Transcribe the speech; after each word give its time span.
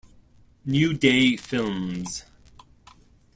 New 0.65 0.95
Day 0.97 1.37
Films. 1.37 2.23